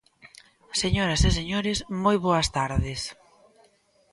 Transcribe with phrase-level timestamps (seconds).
[0.81, 3.01] Señoras e señores, moi boas tardes.